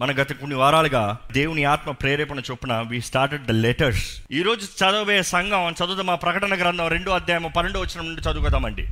[0.00, 5.22] మన గత కొన్ని వారాలుగా దేవుని ఆత్మ ప్రేరేపణ చొప్పున వి స్టార్టెడ్ ద లెటర్స్ ఈ రోజు చదవే
[5.22, 6.06] సంఘం చదువుదాం.
[6.06, 8.86] మా ప్రకటన గ్రంథం రెండో అధ్యాయం పన్నెండో వచ్చిన నుండి చదువుదామండి.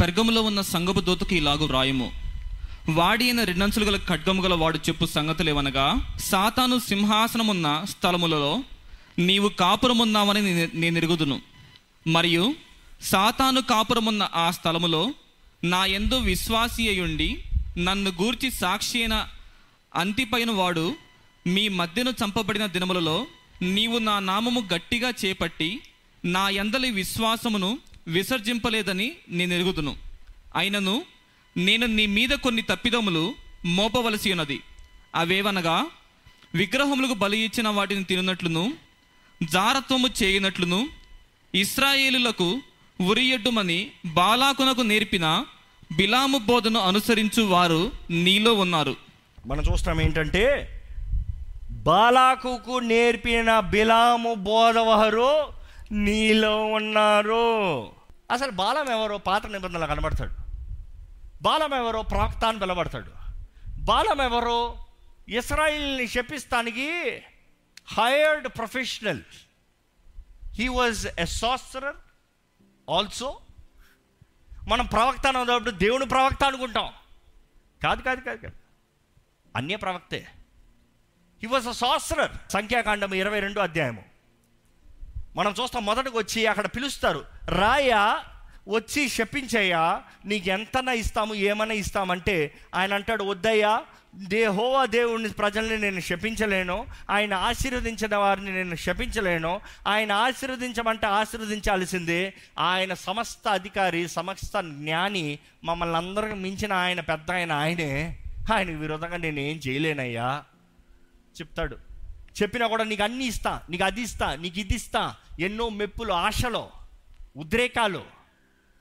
[0.00, 2.12] పెర్గములో ఉన్న సంగపు దూతకి ఇలాగు రాయము
[2.88, 5.86] వాడి అయిన రెండంచులు గల ఖడ్గము గల వాడు చెప్పు సంగతులేవనగా
[6.20, 8.64] సాతాను సింహాసనమున్న స్థలములలో
[9.18, 11.40] నీవు కాపురమున్నావని నేను ఎరుగుదును.
[12.06, 12.54] మరియు
[13.02, 15.14] సాతాను కాపురమున్న ఆ స్థలములో
[15.64, 17.44] నా ఎందు విశ్వాసి అయ్యుండి
[17.78, 19.26] నన్ను గూర్చి సాక్షి అయిన
[19.94, 20.96] అంతిపైన వాడు
[21.46, 23.26] మీ మధ్యను చంపబడిన దినములలో
[23.62, 25.80] నీవు నా నామము గట్టిగా చేపట్టి
[26.24, 29.96] నా ఎందలి విశ్వాసమును విసర్జింపలేదని నేను ఎరుగుదును.
[30.56, 31.04] అయినను
[31.56, 33.34] నేను నీ మీద కొన్ని తప్పిదములు
[33.66, 34.60] మోపవలసి ఉన్నది.
[35.14, 35.86] అవేవనగా
[36.54, 38.72] విగ్రహములకు బలి ఇచ్చిన వాటిని తిననట్లును
[39.42, 40.88] జారత్వము చేయనట్లును
[41.54, 42.62] ఇస్రాయేలులకు
[43.00, 45.44] ఉరియడ్డుమని బాలాకునకు నేర్పిన
[45.92, 49.09] బిలాము బోధను అనుసరించు వారు నీలో ఉన్నారు.
[49.46, 50.76] మనం చూస్తాం ఏంటంటే
[51.70, 55.52] బాలాకుకు నేర్పిన బిలాము బోధవహరు
[55.92, 57.86] నీలో ఉన్నారు.
[58.30, 60.34] అసలు బాలం ఎవరో పాత్ర నిబంధనలు కనబడతాడు.
[61.42, 63.10] బాలం ఎవరో ప్రాక్తాన్ పిలబడతాడు
[63.78, 64.84] బాలం ఎవరో
[65.28, 67.22] ఇస్రాయిల్ని శపిస్తానికి
[67.88, 69.20] hired professional
[70.54, 71.96] he was a sorcerer
[72.90, 73.38] also
[74.68, 76.88] మనం ప్రవక్త అన్నప్పుడు దేవుని ప్రవక్త అనుకుంటాం.
[77.82, 78.59] కాదు కాదు కాదు కాదు.
[79.56, 80.26] అన్య ప్రవక్తే
[81.42, 84.02] హి వాజ్ అ సాస్టరర్ సంఖ్యాకాండం ఇరవై రెండు అధ్యాయము.
[85.36, 88.24] మనం చూస్తాం మొదటకు వచ్చి అక్కడ పిలుస్తారు రాయా
[88.68, 93.84] వచ్చి శపించయ్యా నీకు ఎంతనా ఇస్తాము ఏమన్నా ఇస్తామంటే ఆయన అంటాడు వద్దయ్యా
[94.14, 103.48] దేహోవా దేవుని ప్రజల్ని నేను శపించలేను ఆయన ఆశీర్వదించిన వారిని నేను శపించలేను ఆయన ఆశీర్వదించమంటే ఆశీర్వదించాల్సిందే ఆయన సమస్త
[103.48, 108.19] అధికారి సమస్త జ్ఞాని మమ్మల్ని అందరికి మించిన ఆయన పెద్ద ఆయన ఆయనే.
[108.52, 110.44] ఆయనకు విరోధంగా నేను ఏం చేయలేనయ్యా.
[111.30, 111.78] చెప్తాడు.
[112.42, 115.16] చెప్పినా కూడా నీకు అన్ని ఇస్తా నీకు అది ఇస్తా నీకు ఇది ఇస్తా.
[115.40, 116.70] ఎన్నో మెప్పులు ఆశలో
[117.36, 118.04] ఉద్రేకాలు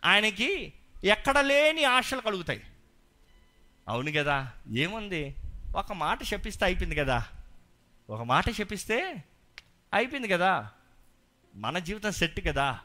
[0.06, 2.62] ఆయనకి ఎక్కడ లేని ఆశలు కలుగుతాయి.
[3.88, 5.36] అవును కదా ఏముంది?
[5.76, 7.26] ఒక మాట చెప్పిస్తే అయిపోయింది కదా.
[8.10, 9.24] ఒక మాట చెప్పిస్తే
[9.94, 10.70] అయిపోయింది కదా.
[11.56, 12.80] మన జీవితం సెట్ కదా.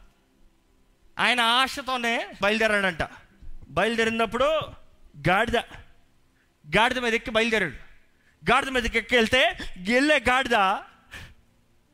[1.19, 3.09] ఆయన ఆశతోనే బయలుదేరాడంట.
[3.69, 4.59] బయలుదేరినప్పుడు
[5.29, 5.57] గాడిద
[6.77, 7.73] గాడిద మీద ఎక్కి బయలుదేరాడు.
[8.51, 10.55] గాడిద మీదకి ఎక్కి వెళ్తే వెళ్ళే గాడిద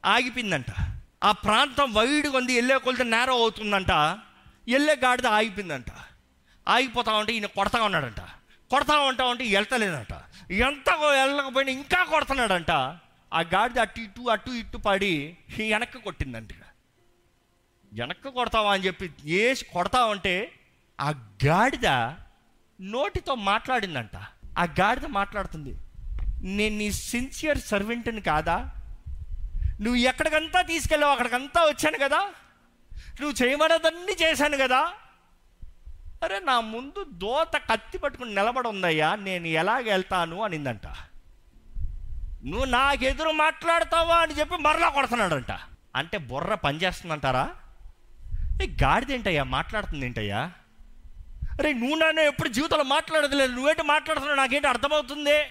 [0.05, 0.65] ఆగిపోయిందంట.
[1.23, 3.91] ఆ ప్రాంతం వైడ్ ఉంది వెళ్ళే కొలితే నేరం అవుతుందంట.
[3.91, 5.85] వెళ్ళే గాడిద ఆగిపోయిందంట.
[6.67, 8.19] ఆగిపోతా ఉంటే ఈయన కొడతా ఉన్నాడంట.
[8.69, 10.13] కొడతా ఉంటా ఉంటే వెళ్తలేదంట
[10.51, 12.71] ఎంత వెళ్ళకపోయినా ఇంకా కొడుతున్నాడంట.
[13.33, 16.49] ఆ గాడిద అటు ఇటు అటు ఇటు పడి వెనక్కి కొట్టిందంట
[17.93, 20.51] వెనక్కి కొడతావా అని చెప్పి వేసి కొడతా ఉంటే
[21.01, 21.09] ఆ
[21.45, 21.87] గాడిద
[22.81, 24.15] నోటితో మాట్లాడిందంట.
[24.57, 25.77] ఆ గాడిద మాట్లాడుతుంది
[26.43, 28.69] నేను నీ సిన్సియర్ సర్వెంట్ని కాదా?
[29.81, 32.29] నువ్వు ఎక్కడికంతా తీసుకెళ్ళావు అక్కడికంతా వచ్చాను కదా?
[33.21, 34.93] నువ్వు చేయమన్నదన్నీ చేశాను కదా?
[36.23, 40.43] అరే నా ముందు దోత కత్తి పట్టుకుని నిలబడి ఉందయ్యా నేను ఎలాగ వెళ్తాను?
[40.43, 40.87] అనిందంట.
[42.45, 44.15] నువ్వు నాకు ఎదురు మాట్లాడతావా?
[44.15, 45.51] అని చెప్పి మరలా కొడుతున్నాడంట.
[45.95, 47.49] అంటే బుర్ర పనిచేస్తుందంటారా?
[48.63, 49.43] ఏ గాడిదేంటయ్యా?
[49.43, 50.51] మాట్లాడుతుంది ఏంటయ్యా
[51.61, 54.37] అరే నువ్వు నన్ను ఎప్పుడు జీవితంలో మాట్లాడదు నువ్వేంటి మాట్లాడుతున్నావు?
[54.37, 55.43] నాకేంటి అర్థమవుతుంది?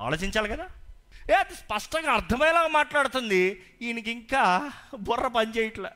[0.00, 0.68] ఆలోచించాలి కదా.
[1.30, 3.62] ఏ అది స్పష్టంగా అర్థమయ్యేలాగా మాట్లాడుతుంది.
[3.82, 5.90] ఈయనకి ఇంకా బుర్ర పనిచేయట్లే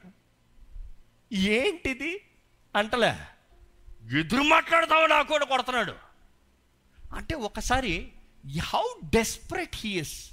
[1.32, 2.20] ఏంటిది?
[2.76, 3.16] అంటలే.
[4.18, 5.94] ఎదురు మాట్లాడతావు నాకు కూడా కొడుతున్నాడు.
[7.14, 8.08] అంటే ఒకసారి
[8.60, 10.30] హౌ డెస్పరేట్ హీఎస్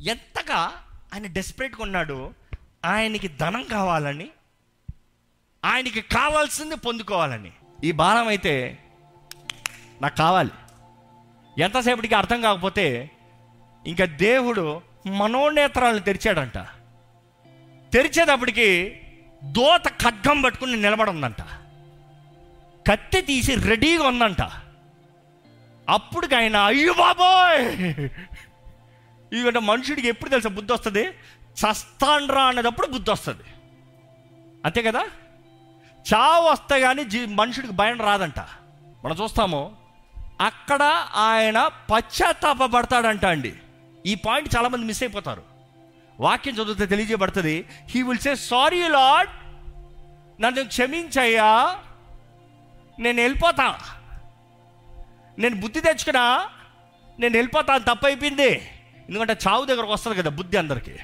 [0.00, 2.34] ఎంతగా ఆయన డెస్పరేట్గా ఉన్నాడు.
[2.84, 4.30] ఆయనకి ధనం కావాలని
[5.64, 7.52] ఆయనకి కావాల్సింది పొందుకోవాలని.
[7.84, 8.78] ఈ బాణం అయితే
[10.02, 10.50] నాకు కావాలి.
[11.58, 13.10] ఎంతసేపటికి అర్థం కాకపోతే
[13.86, 16.58] ఇంకా దేవుడు మనోనేత్రాలను తెరిచాడంట.
[17.92, 19.00] తెరిచేటప్పటికి
[19.44, 21.42] దోత ఖడ్గం పట్టుకుని నిలబడి ఉందంట
[22.86, 24.42] కత్తి తీసి రెడీగా ఉందంట.
[25.88, 27.64] అప్పుడు ఆయన అయ్యో బాబోయ్!
[29.32, 31.04] ఇదంటే మనుషుడికి ఎప్పుడు తెలుసా బుద్ధి వస్తుంది?
[31.56, 33.42] చస్తాండ్రా అనేటప్పుడు బుద్ధి వస్తుంది.
[34.64, 35.02] అంతే కదా?
[36.14, 38.40] చావు వస్తే కానీ జీ మనుషుడికి భయం రాదంట.
[39.04, 39.76] మనం చూస్తాము
[40.40, 40.82] అక్కడ
[41.14, 43.54] ఆయన పశ్చాత్తాపడతాడంట అండి.
[44.06, 45.42] ఈ పాయింట్ చాలామంది మిస్ అయిపోతారు.
[46.20, 49.28] వాక్యం చదివితే తెలియజేయబడుతుంది he will say sorry lord
[50.42, 51.78] నన్ను క్షమించయ్యా.
[52.98, 53.78] నేను వెళ్ళిపోతా.
[55.38, 56.48] నేను బుద్ధి తెచ్చుకున్నా.
[57.18, 58.70] నేను వెళ్ళిపోతాను తప్పైపోయింది.
[59.08, 60.96] ఎందుకంటే చావు దగ్గరకు వస్తుంది కదా బుద్ధి అందరికీ.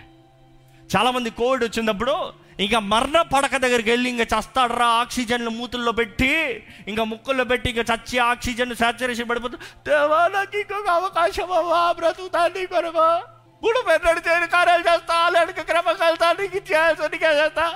[0.97, 7.45] చాలామంది కోవిడ్ వచ్చినప్పుడు ఇంకా మరణ పడక దగ్గరికి వెళ్ళి ఇంకా చస్తాడరా ఆక్సిజన్లు మూతుల్లో పెట్టి ఇంకా ముక్కుల్లో
[7.45, 13.67] పెట్టి ఇంకా చచ్చి ఆక్సిజన్ సాచురేషన్ పడిపోతుంది దేవా నాకు ఇంకొక అవకాశం అవ్వా బ్రతుకుతాన్ని కొరవా కొరకు.
[13.67, 17.69] గుడు పెద్దడు చేయని కార్యాలు చేస్తా లేక క్రమంగా వెళ్తా నీకు చేస్తా చేస్తా.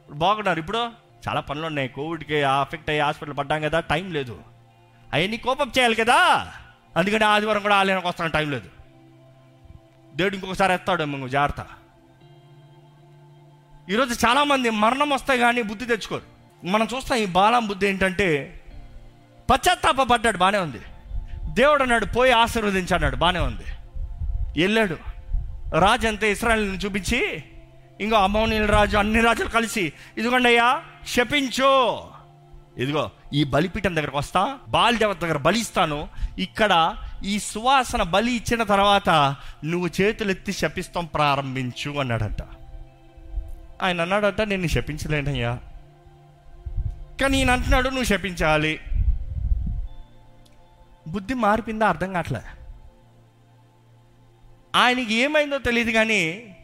[0.00, 0.88] ఇప్పుడు బాగున్నారు ఇప్పుడు.
[1.28, 1.88] చాలా పనులు ఉన్నాయి.
[1.88, 4.38] కోవిడ్కి అఫెక్ట్ అయ్యి హాస్పిటల్ పడ్డాం కదా టైం లేదు.
[5.12, 6.48] అవన్నీ కోపం చేయాలి కదా.
[6.96, 8.79] అందుకని ఆదివారం కూడా ఆలయానికి వస్తాను టైం లేదు.
[10.16, 11.66] దేవుడు ఇంకొకసారి ఎత్తాడు మేము జాగ్రత్త.
[13.90, 16.22] ఈరోజు చాలామంది మరణం వస్తే కానీ బుద్ధి తెచ్చుకోరు.
[16.66, 18.60] మనం చూస్తాం ఈ బాలం బుద్ధి ఏంటంటే
[19.50, 20.80] పశ్చాత్తాప పడ్డాడు బాగానే ఉంది.
[21.54, 23.64] దేవుడు అన్నాడు పోయి ఆశీర్వదించన్నాడు బాగానే ఉంది.
[24.60, 24.96] వెళ్ళాడు.
[25.78, 27.44] రాజు అంతే ఇస్రాయల్ని చూపించి
[28.00, 32.00] ఇంకో అమౌనీల రాజు అన్ని రాజులు కలిసి ఇదిగోండి అయ్యా శపించు.
[32.76, 36.08] ఇదిగో ఈ బలిపీఠం దగ్గరకు వస్తా బాల్ దేవత దగ్గర బలిస్తాను.
[36.38, 42.42] ఇక్కడ ఈ సువాసన బలి ఇచ్చిన తర్వాత నువ్వు చేతులెత్తి శపిస్తాం ప్రారంభించు అన్నాడంట.
[43.82, 45.58] ఆయన అన్నాడంట నేను శపించలేనయ్యా.
[47.20, 48.80] కానీ ఈయన అంటున్నాడు నువ్వు శపించాలి.
[51.08, 52.40] బుద్ధి మారిపోయిందా అర్థం కావట్లే.
[54.76, 56.54] ఆయనకి ఏమైందో తెలియదు కానీ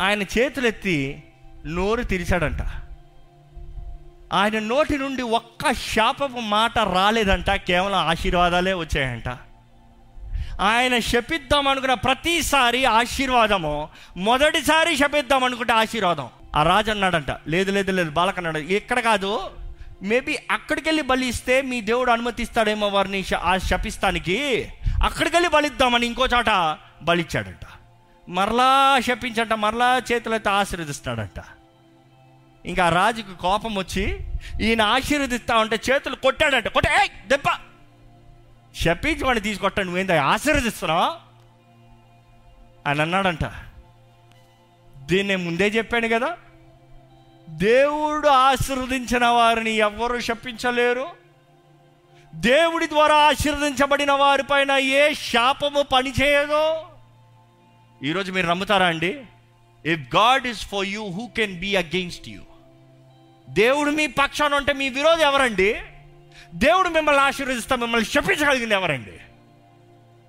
[0.00, 1.22] ఆయన చేతులెత్తి
[1.66, 2.58] నోరు తెరిచాడంట.
[4.32, 9.28] ఆయన నోటి నుండి ఒక్క శాపపు మాట రాలేదంట కేవలం ఆశీర్వాదాలే వచ్చాయంట.
[10.60, 16.28] ఆయన శపిద్దాం అనుకున్న ప్రతిసారి ఆశీర్వాదము మొదటిసారి శపిద్దాం అనుకుంటే ఆశీర్వాదం.
[16.56, 19.50] ఆ రాజు అన్నాడంట లేదు లేదు లేదు బాలక అన్నాడు ఇక్కడ కాదు
[20.02, 24.68] మేబీ అక్కడికి వెళ్ళి బలి ఇస్తే మీ దేవుడు అనుమతిస్తాడేమో వారిని ఆ శపిస్తానికి
[25.02, 27.64] అక్కడికి వెళ్ళి బలిద్దామని ఇంకో చోట బలిచ్చాడంట.
[28.28, 31.40] మరలా శపించంట మరలా చేతులైతే ఆశీర్వదిస్తాడంట.
[32.66, 34.18] ఇంకా రాజుకు కోపం వచ్చి
[34.60, 36.68] ఈయన ఆశీర్వదిస్తా ఉంటే చేతులు కొట్టాడంట.
[36.68, 37.44] కొట్టే దెబ్బ.
[38.76, 41.16] శపించి వాడిని తీసుకొట్టాడు నువ్వేందా ఆశీర్వదిస్తున్నావా?
[42.86, 43.44] అని అన్నాడంట.
[44.96, 46.36] దీన్ని ముందే చెప్పాను కదా.
[47.48, 51.06] దేవుడు ఆశీర్వదించిన వారిని ఎవ్వరూ శపించలేరు.
[52.34, 56.76] దేవుడి ద్వారా ఆశీర్వదించబడిన వారిపైన ఏ శాపము పనిచేయదు.
[58.04, 59.24] ఈరోజు మీరు నమ్ముతారా అండి?
[59.86, 62.40] If God is for you who can be against you
[63.50, 65.80] దేవుడు మీ పక్షాన ఉంటే మీ విరోధి ఎవరండి?
[66.54, 69.20] దేవుడు మిమ్మల్ని ఆశీర్వదిస్తా మిమ్మల్ని శపించగలిగింది ఎవరండి?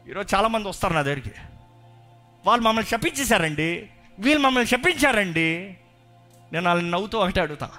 [0.09, 1.31] ఈరోజు చాలామంది వస్తారు నా దగ్గరికి.
[2.45, 3.89] వాళ్ళు మమ్మల్ని శపించేశారండి.
[4.19, 5.77] వీళ్ళు మమ్మల్ని శపించారండి.
[6.53, 7.71] నేను వాళ్ళని నవ్వుతూ ఒకటే అడుగుతా.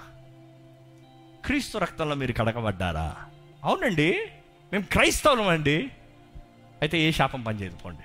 [1.45, 3.15] క్రీస్తు రక్తంలో మీరు కడగబడ్డారా?
[3.63, 4.27] అవునండి.
[4.73, 5.91] మేము క్రైస్తవులం అండి.
[6.81, 8.01] అయితే ఏ శాపం పనిచేయదు పోండి.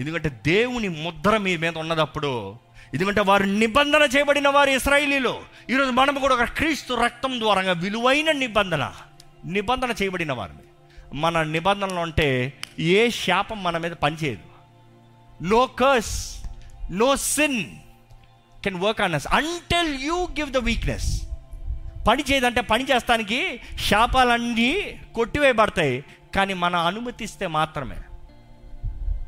[0.00, 2.56] ఎందుకంటే దేవుని ముద్ర మీ మీద ఉన్నదప్పుడు
[2.94, 5.34] ఎందుకంటే వారు నిబంధన చేయబడిన వారు ఇస్రాయిలీలు.
[5.70, 8.92] ఈరోజు మనం కూడా ఒక క్రీస్తు రక్తం ద్వారా విలువైన నిబంధన
[9.44, 10.64] నిబంధన చేయబడిన వారిని.
[11.14, 14.46] మన నిబంధనలు అంటే ఏ శాపం మన మీద పనిచేయదు.
[15.44, 16.44] No curse
[16.90, 17.64] no sin
[18.64, 21.22] can work on us until you give the weakness
[22.08, 26.04] పని చేయదంటే పని చేస్తానికి శాపాలన్నీ కొట్టివేయబడతాయి
[26.34, 27.96] కానీ మన అనుమతిస్తే మాత్రమే.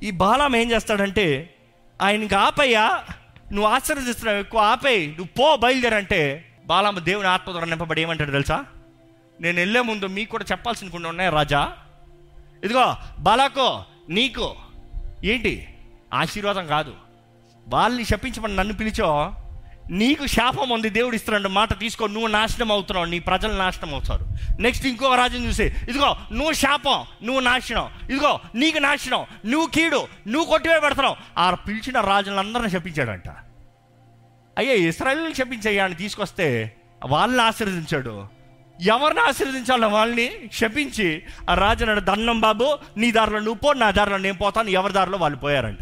[0.03, 1.55] ఈ బాలం ఏం చేస్తాడంటే
[2.03, 3.05] ఆయనకి ఆపయ్యా
[3.53, 5.07] నువ్వు ఆశీర్వదిస్తున్నావు ఎక్కువ ఆపేయి.
[5.07, 8.65] నువ్వు పో బయలుదేరంటే బాలమ్మ దేవుని ఆత్మ ద్వారా నింపబడి ఏమంటాడు తెలుసా?
[9.41, 11.73] నేను వెళ్ళే ముందు మీకు కూడా చెప్పాల్సిన కొన్ని ఉన్నాయి రాజా.
[12.65, 14.55] ఇదిగో బాలాకో నీకు.
[15.25, 15.75] ఏంటి?
[16.15, 16.95] ఆశీర్వాదం కాదు.
[17.69, 19.35] వాళ్ళని శపించమని నన్ను పిలిచో.
[19.91, 24.27] నీకు శాపం ఉంది దేవుడు ఇస్తున్నాడు మాట తీసుకో నువ్వు నాశనం అవుతున్నావు నీ ప్రజలు నాశనం అవుతారు.
[24.61, 27.91] నెక్స్ట్ ఇంకో రాజుని చూసి ఇదిగో నువ్వు శాపం నువ్వు నాశనం.
[28.11, 33.29] ఇదిగో నీకు నాశనం నువ్వు కీడు నువ్వు కొట్టివే పెడుతున్నావు ఆ పిలిచిన రాజులందరిని శపించాడంట.
[34.59, 36.77] అయ్యే ఇస్రాయల్ని శపించయ్యా అని తీసుకొస్తే
[37.07, 38.39] వాళ్ళని ఆశీర్వదించాడు.
[38.83, 40.31] ఎవరిని ఆశీర్వదించాలో వాళ్ళని?
[40.53, 44.93] శపించి ఆ రాజు అన్నాడు దన్నం బాబు నీ దారిలో నువ్వు పో నా దారిలో నేను పోతాను ఎవరి
[44.93, 45.79] దారిలో వాళ్ళు పోయారంట.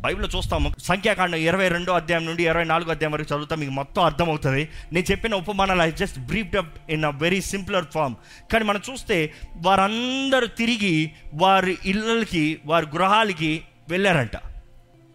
[0.00, 0.74] బైబిల్లో చూస్తాము.
[0.78, 4.68] సంఖ్యాకాండం ఇరవై రెండో అధ్యాయం నుండి ఇరవై నాలుగో అధ్యాయం వరకు చదువుతా మీకు మొత్తం అర్థమవుతుంది.
[4.92, 8.14] నేను చెప్పిన ఉపమానాలు I just briefed up in a very simpler form
[8.52, 14.36] కానీ మనం చూస్తే వారందరూ తిరిగి వారి ఇళ్ళకి వారి గృహాలకి వెళ్ళారంట.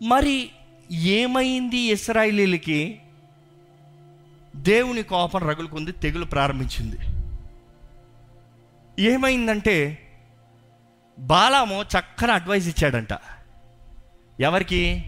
[0.01, 0.49] మరి
[0.91, 2.99] ఏమైంది ఇస్రాయిలీలకి?
[4.55, 6.97] దేవుని కోపం రగులుకుంది తెగులు ప్రారంభించింది.
[8.99, 9.97] ఏమైందంటే
[11.19, 13.13] బాలాము చక్కని అడ్వైస్ ఇచ్చాడంట.
[14.39, 15.03] ఎవరికి?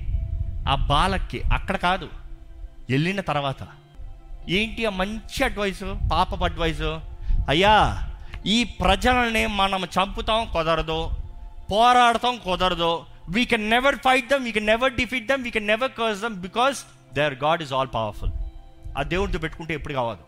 [0.69, 1.41] ఆ బాలక్కి.
[1.41, 2.09] అక్కడ కాదు.
[2.89, 3.67] వెళ్ళిన తర్వాత.
[4.49, 6.81] ఏంటి ఆ మంచి అడ్వైస్ పాపపు అడ్వైస్
[7.49, 8.03] అయ్యా
[8.45, 11.09] ఈ ప్రజలని మనం చంపుతాం కుదరదు.
[11.71, 13.05] పోరాడతాం కుదరదు.
[13.29, 16.35] We can never fight them we can never defeat them we can never curse them
[16.35, 18.31] because there God is all powerful
[18.97, 20.19] ఆ దేవుడితో పెట్టుకుంటే ఎప్పుడు కావదు.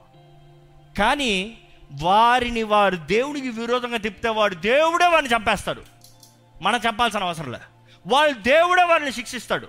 [0.97, 1.57] కానీ
[2.01, 5.81] వారిని వారు దేవుడికి విరోధంగా తిప్పితే వాడు దేవుడే వాడిని చంపేస్తాడు.
[6.61, 7.78] మనం చంపాల్సిన అవసరం లేదు.
[8.07, 9.67] వాళ్ళ దేవుడే వారిని శిక్షిస్తాడు.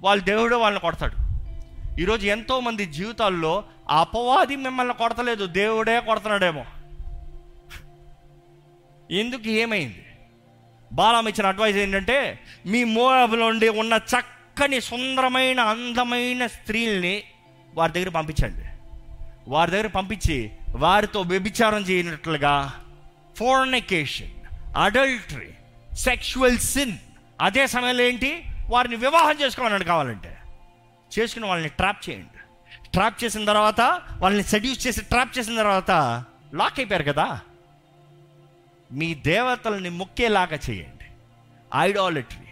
[0.00, 1.30] వాళ్ళ దేవుడే వాళ్ళని కొడతాడు.
[2.00, 6.64] ఈరోజు ఎంతోమంది జీవితాల్లో అపవాది మిమ్మల్ని కొడతలేదు దేవుడే కొడుతున్నాడేమో.
[9.10, 10.06] ఎందుకు ఏమైంది?
[10.92, 17.22] బాలం ఇచ్చిన అడ్వైజ్ ఏంటంటే మీ మోయాబులో ఉండి ఉన్న చక్కని సుందరమైన అందమైన స్త్రీల్ని
[17.74, 18.64] వారి దగ్గర పంపించండి.
[19.48, 22.84] వారి దగ్గర పంపించి వారితో వ్యభిచారం చేయనట్లుగా
[23.36, 24.30] ఫోర్నికేషన్
[24.76, 25.50] అడల్టరీ
[25.96, 26.92] సెక్షువల్ సిన్
[27.40, 28.44] అదే సమయంలో ఏంటి?
[28.68, 30.38] వారిని వివాహం చేసుకోమన్నాడు కావాలంటే.
[31.18, 32.38] చేసుకుని వాళ్ళని ట్రాప్ చేయండి.
[32.90, 33.80] ట్రాప్ చేసిన తర్వాత
[34.18, 35.90] వాళ్ళని సెడ్యూస్ చేసి ట్రాప్ చేసిన తర్వాత
[36.54, 37.40] లాక్ అయిపోయారు కదా.
[38.92, 41.04] మీ దేవతల్ని మొక్కేలాగా చేయండి.
[41.76, 42.46] ఐడాలిటరీ.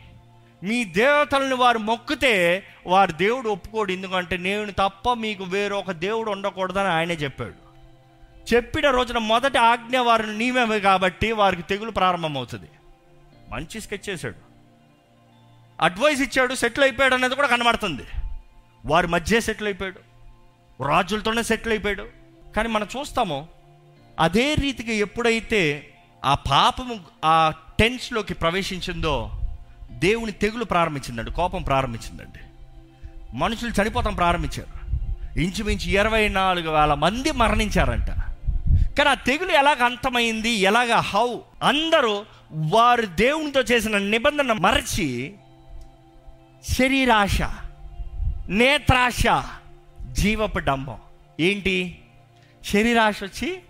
[0.68, 3.92] మీ దేవతల్ని వారు మొక్కితే వారు దేవుడు ఒప్పుకోడు.
[3.92, 7.68] ఎందుకంటే నేను తప్ప మీకు వేరొక దేవుడు ఉండకూడదని ఆయనే చెప్పాడు.
[8.54, 12.70] చెప్పిన రోజున మొదటి ఆజ్ఞ వారిని నీవే కాబట్టి వారికి తెగులు ప్రారంభమవుతుంది.
[13.48, 14.47] మంచి స్కెచ్ చేశాడు.
[15.80, 18.02] అడ్వైస్ ఇచ్చాడు సెటిల్ అయిపోయాడు అనేది కూడా కనబడుతుంది.
[18.86, 20.00] వారి మధ్య సెటిల్ అయిపోయాడు.
[20.82, 22.06] రాజులతోనే సెటిల్ అయిపోయాడు.
[22.56, 23.48] కానీ మనం చూస్తాము
[24.20, 25.90] అదే రీతిగా ఎప్పుడైతే
[26.24, 29.30] ఆ పాపము ఆ టెన్స్లోకి ప్రవేశించిందో
[29.90, 32.38] దేవుని తెగులు ప్రారంభించిందండి కోపం ప్రారంభించిందండి.
[33.36, 34.78] మనుషులు చనిపోతాం ప్రారంభించారు.
[35.40, 38.10] ఇంచుమించు ఇరవై నాలుగు వేల మంది మరణించారంట.
[38.98, 45.34] కానీ ఆ తెగులు ఎలాగ అంతమైంది ఎలాగ హౌ అందరూ వారు దేవునితో చేసిన నిబంధన మరచి
[46.64, 47.38] శరీరాశ
[48.48, 49.22] నేత్రాశ
[50.12, 50.96] జీవపు డంబం.
[51.40, 52.02] ఏంటి?
[52.64, 53.62] శరీరాశ వచ్చి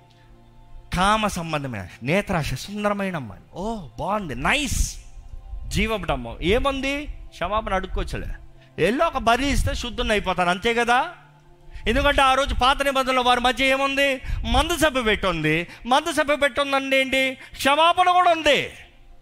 [0.95, 1.89] కామ సంబంధమైన ఆశ.
[2.03, 3.41] నేత్రాశ సుందరమైన అమ్మాయి.
[3.55, 4.35] ఓ బాగుంది.
[4.35, 5.05] నైస్.
[5.67, 6.37] జీవపు డంబం.
[6.43, 7.07] ఏముంది?
[7.07, 8.27] క్షమాపణ అడుక్కోవచ్చులే.
[8.87, 11.09] ఎల్లో ఒక బలి ఇస్తే శుద్ధుని అయిపోతాను అంతే కదా?
[11.87, 14.21] ఎందుకంటే ఆ రోజు పాత నిబంధనలు వారి మధ్య ఏముంది?
[14.51, 15.67] మందు సభ పెట్టుంది.
[15.87, 17.39] మందు సభ పెట్టుందండి ఏంటి?
[17.57, 18.71] క్షమాపణ కూడా ఉంది.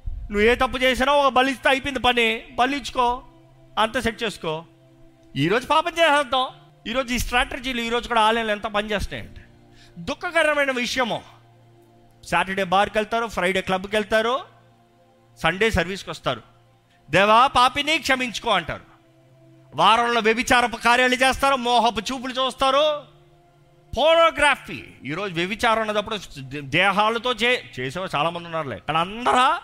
[0.09, 2.43] నువ్వు ఏ తప్పు చేసినా ఒక బలిస్తే అయిపోయింది పని.
[2.55, 3.23] బలిచ్చుకో
[3.79, 4.65] అంత సెట్ చేసుకో.
[5.37, 6.47] ఈరోజు పాపం చేసేద్దాం.
[6.87, 9.41] ఈరోజు ఈ స్ట్రాటజీలు ఈరోజు కూడా ఆలయాలు ఎంత పనిచేస్తాయండి
[9.99, 11.23] దుఃఖకరమైన విషయము.
[12.25, 14.41] సాటర్డే బార్కి వెళ్తారు ఫ్రైడే క్లబ్కి వెళ్తారు
[15.43, 16.43] సండే సర్వీస్కి వస్తారు.
[17.11, 18.87] దేవా పాపిని క్షమించుకో అంటారు.
[19.75, 22.87] వారంలో వ్యభిచారపు కార్యాలు చేస్తారు మోహపు చూపులు చూస్తారు.
[23.97, 26.17] ఫోటోగ్రఫీ ఈరోజు వ్యభిచారం అన్నప్పుడు
[26.61, 28.79] దేహాలతో చే చేసేవారు చాలామంది ఉన్నారులే.
[28.79, 29.61] కానీ అందరా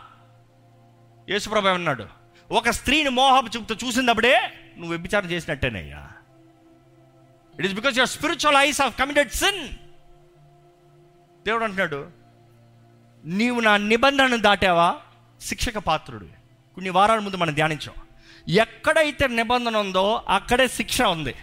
[1.30, 2.21] యేసుప్రభు అన్నాడు
[2.52, 4.40] ఒక స్త్రీని మోహపు చూపుతో చూసినప్పుడే
[4.76, 6.08] నువ్వు వ్యభిచారం చేసినట్టేనయ్యా.
[7.58, 9.68] It is because your spiritual eyes have committed sin
[11.46, 12.10] దేవుడు అంటున్నాడు
[13.24, 14.96] నీవు నా నిబంధనను దాటావా?
[15.40, 16.24] శిక్షక పాత్రుడు
[16.74, 17.94] కొన్ని వారాల ముందు మనం ధ్యానించాం.
[18.48, 21.34] ఎక్కడైతే నిబంధన ఉందో అక్కడే శిక్ష ఉంది.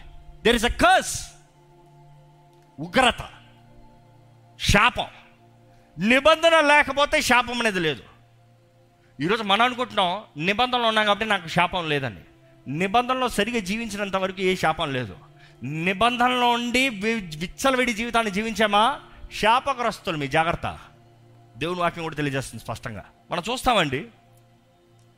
[0.43, 1.21] దెర్ ఇస్ అ కర్స్
[2.79, 3.29] ఉగ్రత.
[4.59, 5.07] శాపం.
[5.99, 8.08] నిబంధన లేకపోతే శాపం అనేది లేదు.
[9.21, 12.15] ఈరోజు మనం అనుకుంటున్నాం నిబంధనలు ఉన్నాం కాబట్టి నాకు శాపం లేదని
[12.67, 15.15] నిబంధనలో సరిగా జీవించినంత వరకు ఏ శాపం లేదు.
[15.63, 18.99] నిబంధనలో ఉండి వి- విచ్చలవిడి జీవితాన్ని జీవించామా?
[19.41, 20.79] శాపగ్రస్తులు మీ జాగ్రత్త.
[21.57, 23.05] దేవుని వాక్యం కూడా తెలియజేస్తుంది స్పష్టంగా.
[23.31, 24.05] మనం చూస్తామండి.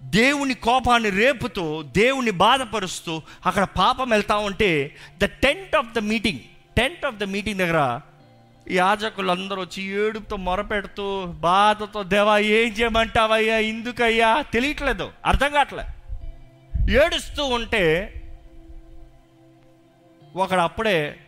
[0.04, 6.40] దేవుని కోపాన్ని రేపుతూ దేవుని బాధపరుస్తూ అక్కడ పాపం వెళ్తా ఉంటే the tent of the meeting
[6.78, 8.02] tent of the meeting దగ్గర
[8.70, 13.58] యాజకులందరూ వచ్చి ఏడుపుతో మొరపెడుతూ బాధతో దేవా ఏం చేయమంటావయ్యా?
[13.58, 14.42] ఎందుకయ్యా?
[14.42, 15.84] తెలియట్లేదు అర్థం కావట్లే.
[16.94, 18.14] ఏడుస్తూ ఉంటే
[20.36, 21.20] ఒకడు అప్పుడే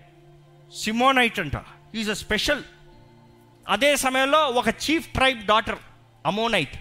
[0.76, 1.54] సిమోనైట్ అంట.
[1.96, 2.64] ఈజ్ అ స్పెషల్
[3.70, 5.78] అదే సమయంలో ఒక chief tribe daughter
[6.26, 6.76] Ammonite.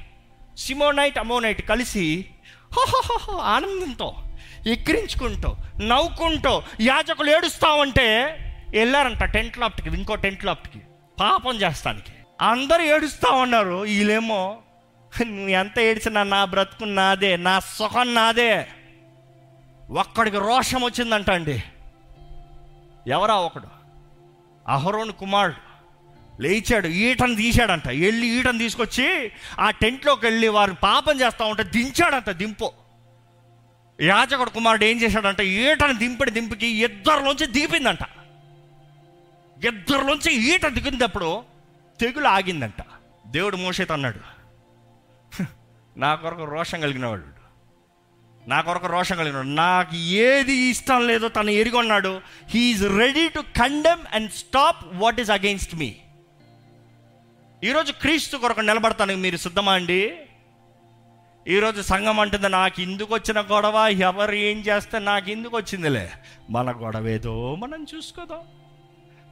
[0.56, 2.26] Simeonite Ammonite కలిసి
[2.72, 4.14] హోహోహో ఆనందంతో
[4.66, 8.08] ఎక్కిరించుకుంటూ నవ్వుకుంటూ యాజకులు ఏడుస్తా ఉంటే
[8.72, 10.80] వెళ్ళారంట టెంట్ లాప్ట్కి ఇంకో టెంట్ లాప్ట్కి.
[11.20, 12.12] పాపం చేస్తానికి.
[12.40, 14.58] అందరూ ఏడుస్తా ఉన్నారు వీళ్ళేమో
[15.22, 18.68] నువ్వు ఎంత ఏడిచినా నా బ్రతుకు నాదే నా సుఖం నాదే.
[19.90, 21.62] ఒక్కడికి రోషం వచ్చిందంట అండి.
[23.06, 23.66] ఎవరా ఒకడు?
[24.68, 25.72] అహరోన్ కుమారుడు.
[26.42, 27.88] లేచాడు ఈటను తీశాడంట.
[27.88, 32.72] వెళ్ళి ఈటను తీసుకొచ్చి ఆ టెంట్లోకి వెళ్ళి వారు పాపం చేస్తా ఉంటే దించాడంట దింపు.
[34.00, 37.98] యాజకుడు కుమారుడు ఏం చేశాడంట ఈటను దింపిడి దింపికి ఇద్దరిలోంచి దిగిపోయిందంట
[39.64, 41.44] ఇద్దరిలోంచి ఈట దిగినప్పుడు
[42.00, 42.80] తెగులు ఆగిందంట.
[43.26, 44.20] దేవుడు మోసేత అన్నాడు
[45.98, 47.42] నా కొరకు రోషం కలిగిన వాడు
[48.48, 54.00] నా కొరకు రోషం కలిగిన వాడు నాకు ఏది ఇష్టం లేదో తను ఎరిగొన్నాడు he is ready to condemn
[54.12, 55.96] and stop what is against me
[57.64, 60.16] ఈరోజు క్రీస్తు కొరకు నిలబడతానికి మీరు సిద్ధమా అండి?
[61.48, 66.12] ఈరోజు సంఘం అంటుంది నాకు ఇందుకు వచ్చిన గొడవ ఎవరు ఏం చేస్తే నాకు ఇందుకు వచ్చిందిలే.
[66.50, 68.40] మన గొడవ ఏదో మనం చూసుకోదాం.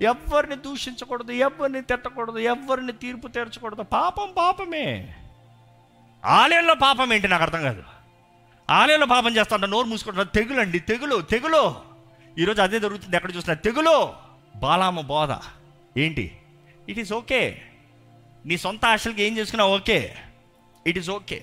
[0.01, 3.83] ఎవరిని దూషించకూడదు ఎవరిని తిట్టకూడదు ఎవరిని తీర్పు తీర్చకూడదు.
[3.83, 5.15] పాపం పాపమే.
[6.25, 7.83] ఆలయంలో పాపం ఏంటి నాకు అర్థం కాదు.
[8.71, 11.77] ఆలయంలో పాపం చేస్తా నోరు మూసుకుంటారు తెగులు అండి తెగులు తెగులు.
[12.39, 14.13] ఈరోజు అదే జరుగుతుంది ఎక్కడ చూసినా తెగులు.
[14.57, 15.31] బాలామ బోధ.
[15.97, 16.39] ఏంటి?
[16.89, 17.63] ఇట్ ఈస్ ఓకే
[18.47, 20.17] నీ సొంత ఆశలకి ఏం చేసుకున్నా ఓకే.
[20.87, 21.43] ఇట్ ఈస్ ఓకే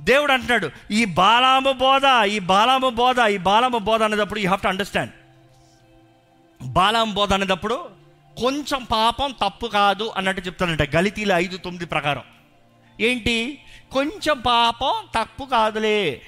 [0.00, 4.68] దేవుడు అంటున్నాడు ఈ బాలామ బోధ ఈ బాలామ బోధ ఈ బాలామ బోధ అనేటప్పుడు యూ హ్యావ్ టు
[4.68, 5.12] అండర్స్టాండ్
[6.62, 7.88] బాలాం బోధ అనేటప్పుడు
[8.40, 12.22] కొంచెం పాపం తప్పు కాదు అన్నట్టు చెప్తానంట గలితీలు ఐదు తొమ్మిది ప్రకారం.
[13.00, 13.58] ఏంటి?
[13.92, 16.22] కొంచెం పాపం తప్పు కాదులే.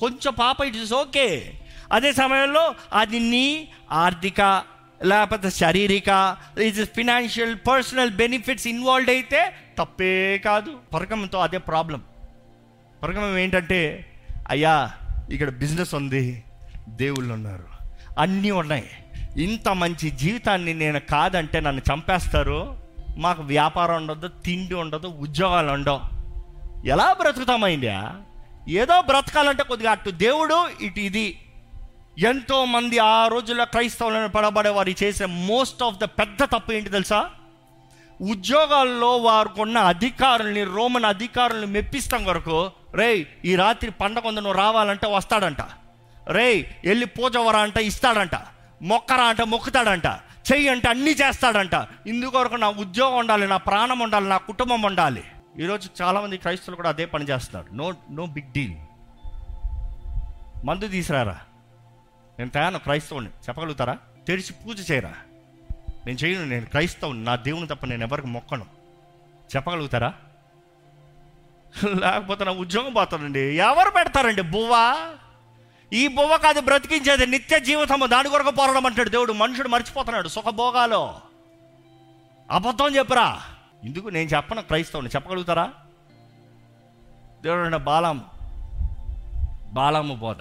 [0.00, 1.58] కొంచెం పాపం ఇట్ ఇస్ ఓకే.
[1.92, 4.62] అదే సమయంలో అది నీ ఆర్థిక
[5.04, 10.78] లేకపోతే శారీరక ఇది ఫినాన్షియల్ పర్సనల్ బెనిఫిట్స్ ఇన్వాల్వ్ అయితే తప్పే కాదు.
[10.94, 12.02] పరగమంతో అదే ప్రాబ్లం.
[13.02, 14.10] పరగమం ఏంటంటే
[14.48, 14.90] అయ్యా
[15.30, 16.44] ఇక్కడ బిజినెస్ ఉంది
[16.88, 17.64] దేవుళ్ళు ఉన్నారు.
[18.18, 18.90] అన్నీ ఉన్నాయి.
[19.36, 22.76] ఇంత మంచి జీవితాన్ని నేను కాదంటే నన్ను చంపేస్తారు.
[23.16, 26.00] మాకు వ్యాపారం ఉండదు తిండి ఉండదు ఉద్యోగాలు ఉండవు.
[26.86, 28.16] ఎలా బ్రతుకుతామైందా
[28.68, 31.40] ఏదో బ్రతకాలంటే కొద్దిగా అటు దేవుడు ఇటు ఇది.
[32.18, 37.30] ఎంతోమంది ఆ రోజుల్లో క్రైస్తవులను పడబడే వారు చేసే మోస్ట్ ఆఫ్ ద పెద్ద తప్పు ఏంటి తెలుసా?
[38.22, 45.60] ఉద్యోగాల్లో వారుకున్న అధికారుల్ని రోమన్ అధికారుల్ని మెప్పిస్తాం వరకు రేయ్ ఈ రాత్రి పండగ నువ్వు రావాలంటే వస్తాడంట.
[46.28, 48.53] రేయ్ వెళ్ళి పూజవరా అంటే ఇస్తాడంట.
[48.82, 50.06] మొక్కరా అంటే మొక్కుతాడంట.
[50.52, 51.86] చెయ్యి అంటే అన్నీ చేస్తాడంట.
[52.06, 55.24] ఇందుకొరకు నా ఉద్యోగం ఉండాలి నా ప్రాణం ఉండాలి నా కుటుంబం ఉండాలి.
[55.58, 57.74] ఈరోజు చాలామంది క్రైస్తవులు కూడా అదే పని చేస్తున్నారు.
[57.74, 58.74] No no big deal.
[60.66, 61.40] మందు తీసిరారా?
[62.38, 63.26] నేను తయాను క్రైస్తవుని.
[63.26, 63.98] చెప్పగలుగుతారా?
[64.28, 65.12] తెరిచి పూజ చేయరా?
[66.06, 67.24] నేను చేయను నేను క్రైస్తవుని.
[67.24, 68.66] నా దేవుని తప్ప నేను ఎవరికి మొక్కను.
[69.56, 70.14] చెప్పగలుగుతారా?
[71.84, 73.40] లేకపోతే నా ఉద్యోగం పోతానండి.
[73.40, 74.42] ఎవరు పెడతారండి?
[74.42, 74.96] బువ్వా?
[75.92, 78.06] ఈ బువ్వ కాదు బ్రతికించేది నిత్య జీవితము.
[78.06, 79.32] దాని కొరకు పోరాడడం అంటాడు దేవుడు.
[79.32, 80.28] మనుషుడు మర్చిపోతున్నాడు.
[80.28, 81.14] సుఖభోగాలు
[82.50, 83.40] అబద్ధం చెప్పరా?
[83.84, 85.08] ఇందుకు నేను చెప్పను క్రైస్తవుని.
[85.08, 85.70] చెప్పగలుగుతారా?
[87.42, 88.24] దేవుడు అంటే బాలాం
[89.72, 90.36] బాలాము బోధ.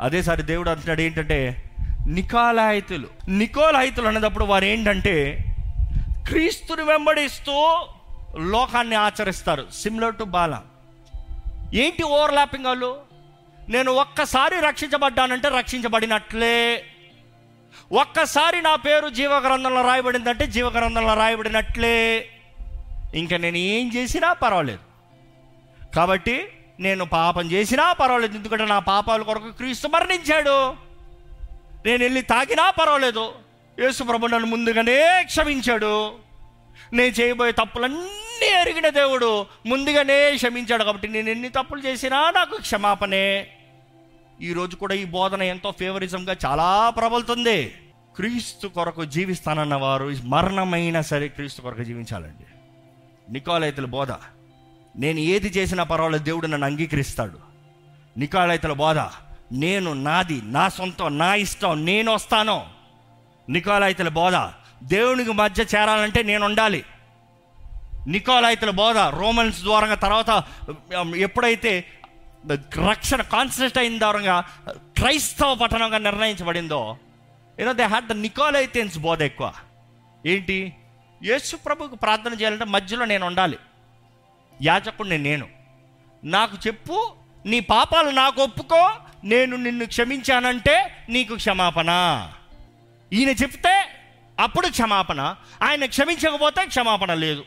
[0.00, 1.70] అదేసారి దేవుడు అంటున్నాడు ఏంటంటే
[2.06, 5.44] నికాలాయితులు నికోలాయితులు అనేటప్పుడు వారు ఏంటంటే
[6.28, 7.86] క్రీస్తుని వెంబడిస్తూ
[8.38, 9.66] లోకాన్ని ఆచరిస్తారు.
[9.74, 10.60] Similar to Balaam.
[11.74, 13.11] ఏంటి ఓవర్లాపింగ్ వాళ్ళు?
[13.72, 16.84] నేను ఒక్కసారి రక్షించబడ్డానంటే రక్షించబడినట్లే.
[17.92, 22.28] ఒక్కసారి నా పేరు జీవగ్రంథంలో రాయబడిందంటే జీవగ్రంథంలో రాయబడినట్లే.
[23.14, 24.78] ఇంకా నేను ఏం చేసినా పర్వాలేదు.
[25.96, 26.48] కాబట్టి
[26.80, 28.36] నేను పాపం చేసినా పర్వాలేదు.
[28.36, 30.74] ఎందుకంటే నా పాపాల కొరకు క్రీస్తు మరణించాడు.
[31.86, 33.32] నేను వెళ్ళి తాగినా పర్వాలేదు.
[33.80, 36.12] యేసు ప్రభు నన్ను ముందుగానే క్షమించాడు.
[36.92, 43.56] నేను చేయబోయే తప్పులన్నీ ఎరిగిన దేవుడు ముందుగానే క్షమించాడు కాబట్టి నేను ఎన్ని తప్పులు చేసినా నాకు క్షమాపణే.
[44.42, 47.74] ఈరోజు కూడా ఈ బోధన ఎంతో ఫేవరిజంగా చాలా ప్రబలుతుంది.
[48.16, 52.46] క్రీస్తు కొరకు జీవిస్తానన్న వారు మరణమైనా సరే క్రీస్తు కొరకు జీవించాలండి.
[53.32, 54.10] నికోలైతుల బోధ
[54.96, 57.38] నేను ఏది చేసినా పర్వాలేదు దేవుడు నన్ను అంగీకరిస్తాడు.
[58.18, 58.96] నికోలైతుల బోధ
[59.52, 62.66] నేను నాది నా సొంతం నా ఇష్టం నేను వస్తాను.
[63.48, 64.34] నికోలైతుల బోధ
[64.82, 66.84] దేవునికి మధ్య చేరాలంటే నేను ఉండాలి.
[68.06, 70.44] నికోలైతుల బోధ రోమన్స్ ద్వారంగా తర్వాత
[71.16, 71.84] ఎప్పుడైతే
[72.50, 76.98] రక్షణ కాన్సెప్ట్ అయిన ద్వారంగా క్రైస్తవ పట్టణంగా నిర్ణయించబడిందో.
[77.60, 79.52] You know they had the Nicolaitans బోధ ఎక్కువ.
[80.26, 80.76] ఏంటి?
[81.24, 83.58] యేసు ప్రభుకు ప్రార్థన చేయాలంటే మధ్యలో నేను ఉండాలి.
[84.62, 85.48] యాచకుడిని నేను.
[86.24, 87.14] నాకు చెప్పు
[87.46, 91.88] నీ పాపాలు నాకు ఒప్పుకో నేను నిన్ను క్షమించానంటే నీకు క్షమాపణ.
[93.12, 93.88] ఈయన చెప్తే
[94.40, 95.36] అప్పుడు క్షమాపణ.
[95.62, 97.44] ఆయన క్షమించకపోతే క్షమాపణ లేదు.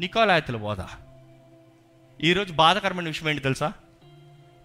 [0.00, 0.78] నికోలాయతుల బోధ.
[2.20, 3.72] ఈరోజు బాధకరమైన విషయం ఏంటి తెలుసా?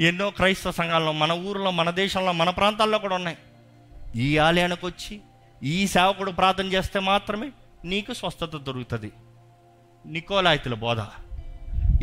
[0.02, 3.38] ఎన్నో క్రైస్తవ సంఘాల్లో మన ఊర్లో మన దేశంలో మన ప్రాంతాల్లో కూడా ఉన్నాయి.
[4.16, 5.22] ఈ ఆలయానికి వచ్చి
[5.64, 7.52] ఈ సేవకుడు ప్రార్థన చేస్తే మాత్రమే
[7.86, 9.12] నీకు స్వస్థత దొరుకుతుంది.
[10.06, 10.98] నికోలాయితుల బోధ.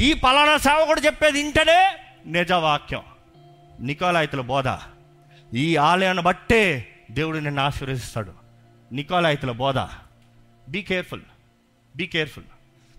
[0.01, 3.03] ఈ పలానా సేవకుడు చెప్పేది ఇంటనే నిజవాక్యం.
[3.81, 4.65] నికోలాయితుల బోధ.
[5.55, 8.33] ఈ ఆలయాన్ని బట్టే దేవుడు నిన్ను ఆశీర్వదిస్తాడు.
[8.93, 9.79] నికోలాయితుల బోధ.
[10.69, 11.23] బీ కేర్ఫుల్
[11.97, 12.45] బీ కేర్ఫుల్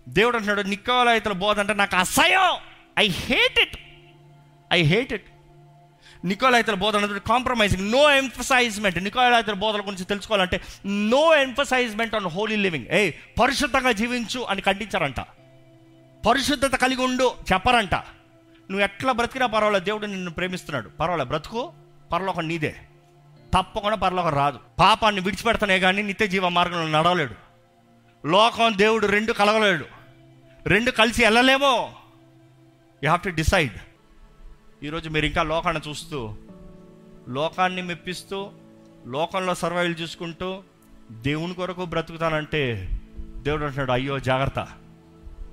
[0.08, 2.56] దేవుడు అంటున్నాడు నికోలాయితుల బోధ అంటే నాకు అసహ్యం.
[2.98, 3.76] I hate it
[4.72, 5.26] I hate it
[6.24, 13.10] నికోలాయితల బోధ కాంప్రమైజింగ్ నో ఎంఫసైజ్మెంట్ నికోలాయితల బోధల గురించి తెలుసుకోవాలంటే no emphasizement on holy living ఏ
[13.10, 15.20] పరిశుద్ధంగా జీవించు అని ఖండించారంట.
[16.28, 17.94] పరిశుద్ధత కలిగి ఉండు చెప్పరంట.
[17.94, 20.88] నువ్వు ఎట్లా బ్రతికినా పర్వాలేదు దేవుడు నిన్ను ప్రేమిస్తున్నాడు.
[20.88, 21.72] పర్వాలేదు బ్రతుకు
[22.12, 22.76] పరలోకం నీదే.
[23.58, 24.58] తప్పకుండా పరలోకం రాదు.
[24.80, 27.34] పాపాన్ని విడిచిపెడతానే కానీ నిత్య జీవ మార్గంలో నడవలేడు.
[28.26, 29.84] లోకం దేవుడు రెండు కలగలేడు.
[30.66, 31.76] రెండు కలిసి వెళ్ళలేమో.
[33.04, 33.72] యూ హ్యావ్ టు డిసైడ్
[34.84, 36.34] ఈరోజు మీరు ఇంకా లోకాన్ని చూస్తూ
[37.28, 38.50] లోకాన్ని మెప్పిస్తూ
[39.06, 40.62] లోకంలో సర్వైవల్ చూసుకుంటూ
[41.10, 44.68] దేవుని కొరకు బ్రతుకుతానంటే దేవుడు అంటున్నాడు అయ్యో జాగ్రత్త.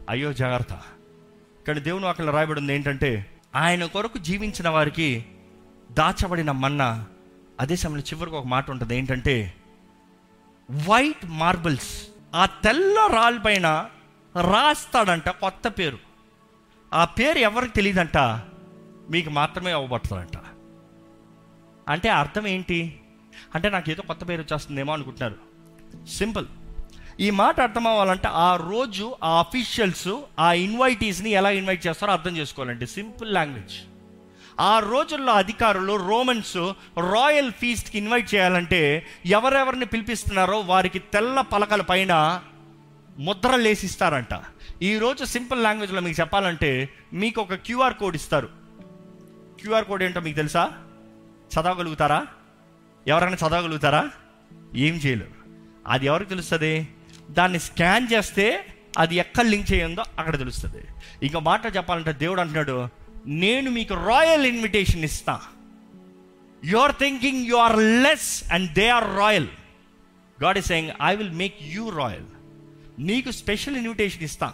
[0.10, 0.82] అయ్యో జాగ్రత్త.
[1.68, 5.26] కానీ దేవుని వాక్యంలో రాయబడింది ఏంటంటే ఆయన కొరకు జీవించిన వారికి
[5.92, 7.06] దాచబడిన మన్న
[7.60, 9.54] అదే సమయంలో చివరికి ఒక మాట ఉంటుంది ఏంటంటే
[10.72, 13.89] వైట్ మార్బుల్స్ ఆ తెల్ల రాళ్ళపైన
[14.42, 15.98] రాస్తాడంట కొత్త పేరు.
[16.94, 18.42] ఆ పేరు ఎవరికి తెలియదంట?
[19.10, 20.38] మీకు మాత్రమే అవ్వబడుతుందంట.
[21.89, 23.00] అంటే అర్థం ఏంటి?
[23.56, 25.36] అంటే నాకు ఏదో కొత్త పేరు వచ్చేస్తుందేమో అనుకుంటున్నారు.
[26.08, 26.48] సింపుల్
[27.19, 30.08] ఈ మాట అర్థం అవ్వాలంటే ఆ రోజు ఆ అఫీషియల్స్
[30.39, 32.88] ఆ ఇన్వైటీస్ని ఎలా ఇన్వైట్ చేస్తారో అర్థం చేసుకోవాలండి.
[32.88, 33.74] సింపుల్ లాంగ్వేజ్
[34.60, 36.58] ఆ రోజుల్లో అధికారులు రోమన్స్
[36.98, 42.43] రాయల్ ఫీస్ట్కి ఇన్వైట్ చేయాలంటే ఎవరెవరిని పిలిపిస్తున్నారో వారికి తెల్ల పలకల పైన
[43.19, 44.41] ముద్రలు వేసిస్తారంట
[44.82, 48.59] ఈరోజు సింపుల్ లాంగ్వేజ్లో మీకు చెప్పాలంటే మీకు ఒక క్యూఆర్ కోడ్ ఇస్తారు.
[49.62, 50.65] క్యూఆర్ కోడ్ ఏంటో మీకు తెలుసా?
[51.54, 52.28] చదవగలుగుతారా?
[53.08, 54.12] ఎవరైనా చదవగలుగుతారా?
[54.76, 55.32] ఏం చేయలేరు.
[55.88, 56.88] అది ఎవరికి తెలుస్తుంది?
[57.32, 58.65] దాన్ని స్కాన్ చేస్తే
[58.98, 60.88] అది ఎక్కడ లింక్ చేయందో అక్కడ తెలుస్తుంది.
[61.24, 62.88] ఇంకా మాట చెప్పాలంటే దేవుడు అంటున్నాడు
[63.26, 65.41] నేను మీకు రాయల్ ఇన్విటేషన్ ఇస్తా.
[66.65, 69.48] You are thinking you are less and they are royal
[70.43, 72.26] God is saying I will make you royal
[73.00, 74.54] నీకు స్పెషల్ ఇన్విటేషన్ ఇస్తా.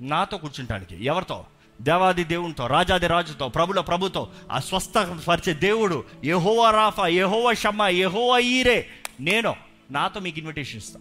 [0.00, 1.04] నాతో కూర్చుంటానికి.
[1.04, 1.46] ఎవరితో?
[1.82, 8.38] దేవాది దేవునితో రాజాది రాజుతో ప్రభుల ప్రభుతో ఆ స్వస్థ పరిచే దేవుడు యహోవా రాఫా యహోవా షమ్మ యహోవా
[8.38, 8.86] ఈరే.
[9.20, 9.56] నేను
[9.90, 11.00] నాతో మీకు ఇన్విటేషన్ ఇస్తా.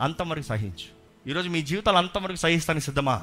[0.00, 0.94] అంతవరకు సహించు.
[1.30, 3.22] ఈరోజు మీ జీవితాలు అంతవరకు సహిస్తానికి సిద్ధమా?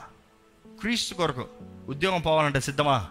[0.82, 1.48] క్రీస్తు కొరకు
[1.88, 3.08] ఉద్యోగం పోవాలంటే సిద్ధమా?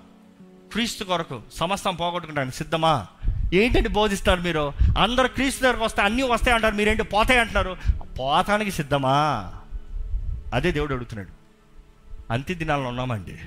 [0.73, 3.07] క్రీస్తు కొరకు సమస్తం పోగొట్టుకుంటానికి సిద్ధమా?
[3.55, 4.73] ఏంటంటే బోధిస్తారు మీరు?
[4.99, 7.77] అందరు క్రీస్తు దగ్గరకు వస్తే అన్నీ వస్తాయి అంటారు మీరేంటి పోతాయి అంటున్నారు
[8.19, 9.53] పోతానికి సిద్ధమా?
[10.55, 11.39] అదే దేవుడు అడుగుతున్నాడు.
[12.31, 13.38] అంత్య దినాల్లో ఉన్నామండి.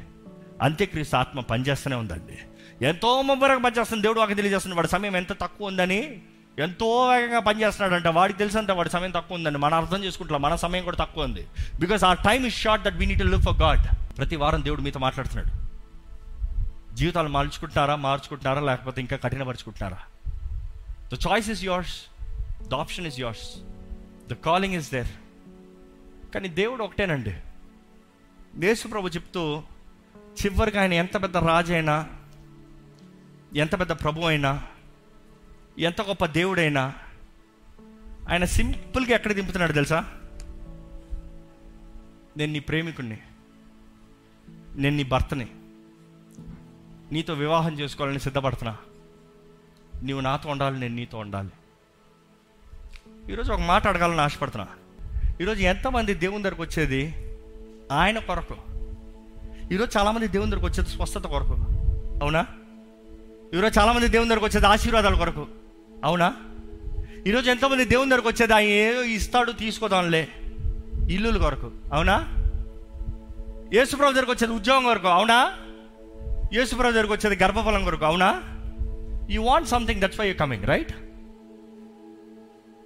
[0.62, 2.40] అంత్యక్రీస్తు ఆత్మ పనిచేస్తూనే ఉందండి.
[2.86, 4.02] ఎంతో ముమ్మరంగా పనిచేస్తుంది.
[4.02, 4.76] దేవుడు వాకి తెలియజేస్తుంది.
[4.76, 6.22] వాడి సమయం ఎంత తక్కువ ఉందని
[6.60, 8.08] ఎంతో వేగంగా పనిచేస్తున్నాడంట.
[8.08, 9.60] వాడికి తెలిసినంత వాడి సమయం తక్కువ ఉందండి.
[9.60, 10.42] మనం అర్థం చేసుకుంటున్నాం.
[10.42, 11.48] మన సమయం కూడా తక్కువ ఉంది.
[11.80, 15.00] బికాస్ ఆ time is short that we need live for God ప్రతి వారం దేవుడు మీతో
[15.00, 15.64] మాట్లాడుతున్నాడు.
[16.96, 19.98] జీవితాలు మార్చుకుంటున్నారా మార్చుకుంటున్నారా లేకపోతే ఇంకా కఠినపరుచుకుంటున్నారా?
[21.14, 22.02] The choice is yours
[22.68, 23.60] the option is yours
[24.30, 25.08] the calling is there
[26.34, 27.34] కానీ దేవుడు ఒకటేనండి.
[28.56, 29.64] దేశప్రభు చెప్తూ
[30.28, 32.10] చివరికి ఆయన ఎంత పెద్ద రాజైనా
[33.56, 34.64] ఎంత పెద్ద ప్రభు అయినా
[35.80, 36.94] ఎంత గొప్ప దేవుడైనా
[38.30, 40.00] ఆయన సింపుల్గా ఎక్కడ దింపుతున్నాడు తెలుసా?
[42.38, 43.18] నేను నీ ప్రేమికుణ్ణి.
[44.76, 45.48] నేను నీ భర్తని.
[47.12, 48.78] నీతో వివాహం చేసుకోవాలని సిద్ధపడుతున్నా.
[50.02, 51.50] నీవు నాతో ఉండాలి నేను నీతో ఉండాలి.
[53.32, 54.68] ఈరోజు ఒక మాట అడగాలని ఆశపడుతున్నా.
[55.42, 57.33] ఈరోజు ఎంతమంది దేవుని దగ్గరకు వచ్చేది
[57.92, 58.56] ఆయన కొరకు.
[59.74, 61.54] ఈరోజు చాలామంది దేవుని దగ్గరకు వచ్చేది స్వస్థత కొరకు.
[62.24, 62.46] అవునా?
[63.54, 65.48] ఈరోజు చాలామంది దేవుని దగ్గరకు వచ్చేది ఆశీర్వాదాల కొరకు.
[66.04, 66.36] అవునా?
[67.28, 70.28] ఈరోజు ఎంతోమంది దేవుని దగ్గరకు వచ్చేది ఆయన ఏదో ఇస్తాడు తీసుకోదాంలే.
[71.12, 71.72] ఇల్లుల కొరకు.
[71.94, 72.36] అవునా?
[73.74, 75.08] యేసుప్రభు దగ్గరకు వచ్చేది ఉద్యోగం కొరకు.
[75.08, 75.54] అవునా?
[76.54, 78.06] యేసుప్రభు దగ్గరకు వచ్చేది గర్భఫలం కొరకు.
[78.06, 78.44] అవునా?
[79.30, 80.94] You want something that's why you coming right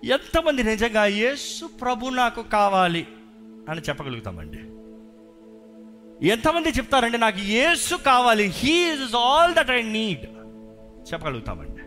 [0.06, 3.08] ఎంతమంది నిజంగా యేసు ప్రభు నాకు కావాలి
[3.70, 4.58] అని చెప్పగలుగుతామండి.
[6.24, 10.26] ఎంతమంది చెప్తారండి నాకు యేసు కావాలి he is all that I need.
[11.14, 11.78] చెప్పగలుగుతామండి.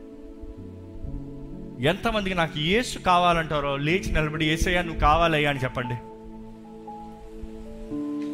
[1.86, 5.94] ఎంతమందికి నాకు యేసు కావాలంటారో లేచి నిలబడి ఏసయ్యా నువ్వు కావాలయ్యా అని చెప్పండి.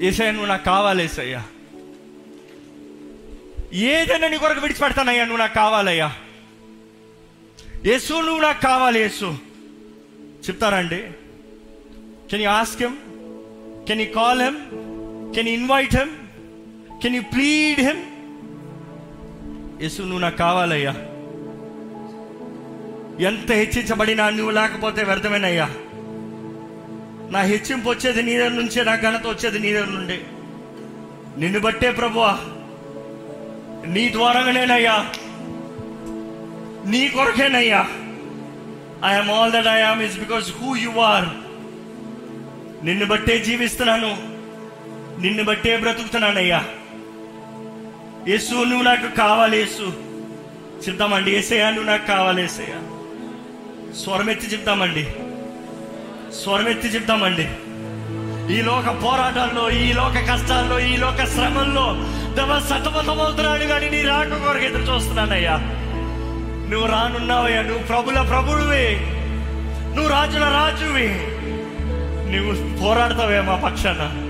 [0.07, 1.45] ఏసయ్యా నువ్వు నాకు కావాలి ఏసయ్యా.
[3.73, 6.13] ఏదైనా నీ కొరకు విడిచిపెడతానయ్యా నువ్వు నాకు కావాలయ్యా.
[7.87, 9.39] యేసు నువ్వు నాకు కావాలి యేసు.
[10.49, 11.03] చెప్తారండి
[12.31, 12.97] can you ask him
[13.87, 14.96] can you call him
[15.35, 16.11] can invite him
[17.03, 18.03] can you plead him
[19.83, 20.91] యేసు నువ్వు నాకు కావాలయ్యా.
[23.27, 25.69] ఎంత హెచ్చించబడినా నువ్వు లేకపోతే వ్యర్థమేనయ్యా.
[27.31, 30.21] నా హెచ్చింపు వచ్చేది నీ దగ్గర నుంచే నా ఘనత వచ్చేది నీ దగ్గర నుండి.
[31.41, 32.39] నిన్ను బట్టే ప్రభువా
[33.87, 35.13] నీ ద్వారంగానేనయ్యా
[36.87, 37.89] నీ కొరకేనయ్యా.
[39.05, 41.29] I'm all that I'm is because who you are
[42.87, 44.36] నిన్ను బట్టే జీవిస్తున్నాను.
[45.19, 46.65] నిన్ను బట్టే బ్రతుకుతున్నానయ్యా.
[48.29, 49.93] యేసు నువ్వు నాకు కావాలి యేసు.
[50.89, 52.81] చెప్తామండి ఏసయ్యా నువ్వు నాకు కావాలి ఏసయ్యా.
[53.95, 55.03] స్వరమెత్తి చెప్తామండి
[56.43, 57.49] స్వరమెత్తి చెప్తామండి
[58.55, 61.95] ఈ లోక పోరాటాల్లో ఈ లోక కష్టాల్లో ఈ లోక శ్రమల్లో
[62.35, 65.57] దవ సతమతమవుతున్నాడు కానీ నీ రాక కొరకు ఎదురు చూస్తున్నానయ్యా.
[66.71, 69.01] నువ్వు రానున్నావయ్యా నువ్వు ప్రభుల ప్రభుడువే
[69.97, 71.09] నువ్వు రాజుల రాజువి.
[72.33, 74.26] నువ్వు పోరాడతావే మా పక్షాన.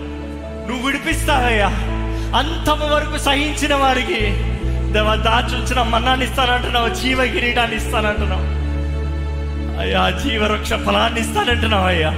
[0.69, 1.69] నువ్వు విడిపిస్తావయ్యా.
[2.37, 4.21] అంతం వరకు సహించిన వారికి
[4.93, 8.57] దేవ దాచుంచిన మన్నాన్ని ఇస్తానంటున్నావు జీవ కిరీటాన్ని ఇస్తానంటున్నావు.
[9.81, 12.11] అయ్యా జీవవృక్ష ఫలాన్ని ఇస్తానంటున్నావు అయ్యా.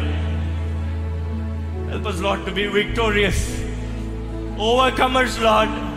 [1.90, 3.48] Help us to be victorious
[4.60, 5.88] overcomers lord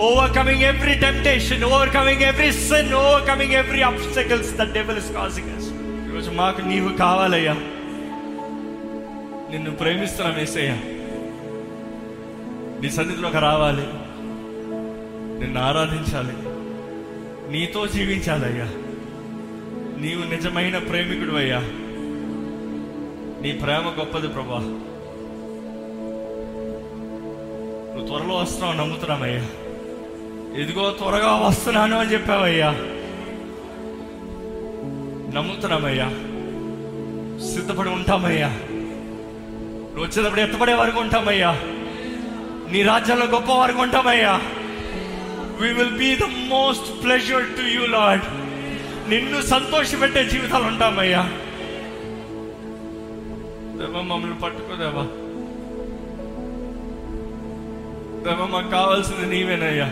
[0.00, 5.64] overcoming every temptation overcoming every sin, overcoming every obstacles the devil is causing us.
[6.10, 7.52] ఈరోజు మాకు నీవు కావాలయ్యా.
[9.50, 10.95] నిన్ను ప్రేమిస్తున్నాం ఏసయ్యా.
[12.80, 13.86] నీ సన్నిధిలోకి రావాలి.
[15.40, 16.32] నిన్ను ఆరాధించాలి.
[17.52, 18.64] నీతో జీవించాలయ్యా
[20.02, 21.58] నీవు నిజమైన ప్రేమికుడు అయ్యా.
[23.42, 24.58] నీ ప్రేమ గొప్పది ప్రభా.
[27.92, 29.46] నువ్వు త్వరలో వస్తున్నావు నమ్ముతున్నామయ్యా
[30.62, 32.70] ఇదిగో త్వరగా వస్తున్నాను అని చెప్పావయ్యా
[35.34, 36.08] నమ్ముతున్నామయ్యా
[37.54, 38.48] సిద్ధపడి ఉంటామయ్యా
[39.92, 41.50] నువ్వు వచ్చేటప్పుడు ఎత్తపడే వరకు ఉంటామయ్యా
[42.70, 44.40] నీ రాజ్యంలో గొప్ప వరకు ఉంటామయ్యా
[45.60, 48.22] we will be the most pleasure to you lord
[49.10, 51.22] నిన్ను సంతోషపెట్టే జీవితాలు ఉంటామయ్యా.
[53.78, 55.02] దేవా మమ్మల్ని పట్టుకోదేవా
[58.24, 58.46] దేవా.
[58.46, 59.86] మాకు కావాల్సింది నీవేనయ్యా.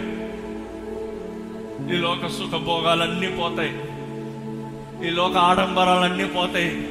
[1.94, 3.72] ఈ లోక సుఖ భోగాలన్నీ పోతాయి.
[5.08, 6.88] ఈ లోక ఆడంబరాలన్నీ పోతాయి.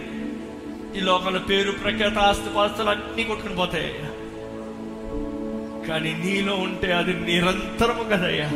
[0.98, 3.96] ఈ లోకంలో పేరు ప్రఖ్యాత ఆస్తిపాస్తులు అన్నీ కొట్టుకుని పోతాయి
[5.88, 8.50] కానీ నీలో ఉంటే అది నిరంతరము కదయ్యా.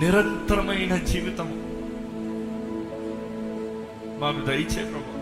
[0.00, 1.68] నిరంతరమైన జీవితం.
[4.20, 5.18] మాకు దయచే ప్రభు.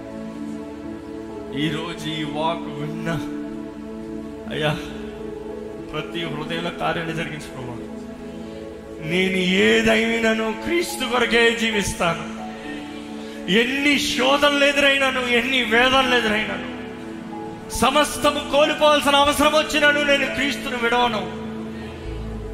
[1.59, 3.11] ఈరోజు ఈ వాక్ విన్న
[4.53, 4.79] అయ్యా
[5.93, 7.97] ప్రతి హృదయంలో కార్యాలు జరిగించు ప్రభు.
[9.09, 12.47] నేను ఏదైనాను క్రీస్తు కొరకే జీవిస్తాను.
[13.51, 16.76] ఎన్ని శోధనలు ఎదురైనాను ఎన్ని వేదనలు ఎదురైనాను.
[17.81, 21.47] సమస్తము కోల్పోవాల్సిన అవసరం వచ్చినాను నేను క్రీస్తును విడవను.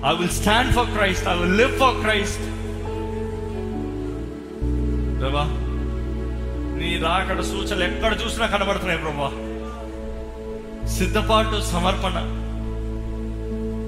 [0.09, 2.43] I will stand for Christ I will live for Christ
[5.21, 5.59] ప్రభా
[6.79, 9.29] నీ రాకడ సూచనలు ఎక్కడ చూసినా కనబడుతున్నాయి ప్రభా.
[10.89, 12.39] సిద్ధపాటు సమర్పణ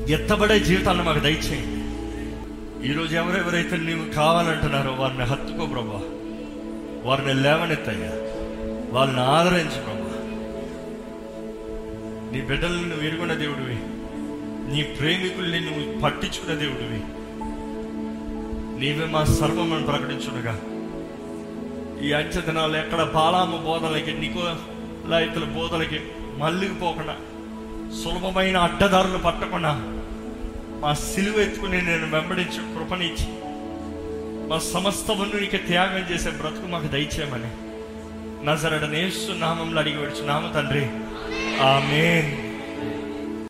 [0.09, 1.85] ఎత్తబడే జీవితాన్ని మాకు దయచేయి
[2.91, 6.01] ఈరోజు ఎవరెవరైతే నీవు కావాలంటున్నారో వారిని హత్తుకో ప్రభా.
[7.05, 8.11] వారిని లేవనెత్తయ్యా.
[8.93, 9.94] వాళ్ళని ఆదరించు
[12.35, 13.77] నీ బిడ్డలను నువ్వు ఎరుగున్న దేవుడివి.
[14.73, 17.01] నీ ప్రేమికుల్ని నువ్వు పట్టించుకున్న దేవుడివి.
[18.81, 20.53] నీవే మా సర్వమని ప్రకటించుండగా.
[22.07, 24.55] ఈ అంచదినాలు ఎక్కడ బాలామ బోధలకి నీకో
[25.09, 26.01] లాయితుల బోధలకి
[26.39, 27.17] మళ్ళీకి పోకుండా
[28.05, 29.73] సులభమైన అడ్డదారులు పట్టకుండా
[30.81, 33.27] మా సిలువ ఎత్తుకుని నేను వెంబడించి కృపనిచ్చి
[34.49, 37.51] మా సమస్తమును నీకు త్యాగం చేసే బ్రతుకు మాకు దయచేయమని.
[38.47, 40.91] నజరడ నేస్తు నామంలో అడిగి విడుచు నామ తండ్రి.
[41.61, 42.44] Amén.